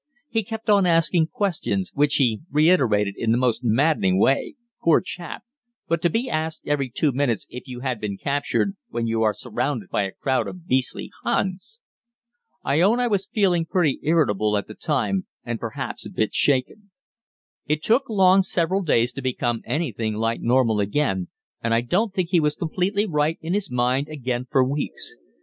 [0.29, 5.43] He kept on asking questions, which he reiterated in the most maddening way poor chap
[5.87, 9.31] but to be asked every two minutes if you had been captured, when you are
[9.31, 11.79] surrounded by a crowd of beastly Huns...!
[12.63, 16.89] I own I was feeling pretty irritable at the time, and perhaps a bit shaken.
[17.67, 21.27] It took Long several days to become anything like normal again,
[21.63, 25.15] and I don't think he was completely right in his mind again for weeks.